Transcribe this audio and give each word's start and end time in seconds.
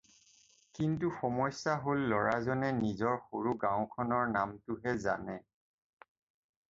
কিন্তু 0.77 1.09
সমস্যা 1.19 1.75
হ'ল 1.83 2.01
ল'ৰাজনে 2.13 2.71
নিজৰ 2.79 3.21
সৰু 3.27 3.53
গাওঁখনৰ 3.65 4.25
নামটোহে 4.39 4.95
জানে। 5.05 5.41